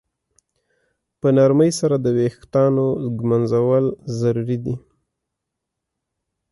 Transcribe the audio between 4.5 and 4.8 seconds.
دي.